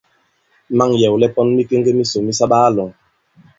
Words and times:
Ma᷇ŋ 0.77 0.91
yɛ̀wlɛ 1.01 1.27
pɔn 1.35 1.47
mikeŋge 1.57 1.91
misò 1.97 2.17
mi 2.25 2.33
sa 2.39 2.45
baa-lɔ̄ŋ. 2.51 2.89